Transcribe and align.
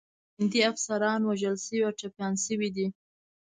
هندي 0.37 0.59
افسران 0.71 1.19
وژل 1.25 1.55
شوي 1.65 1.79
او 1.85 1.91
ټپیان 1.99 2.33
شوي 2.45 2.69
دي. 2.75 2.87